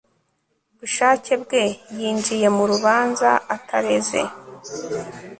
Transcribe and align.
bushake 0.79 1.31
bwe 1.43 1.63
yinjiye 1.97 2.47
mu 2.57 2.63
rubanza 2.71 3.29
atareze 3.55 4.21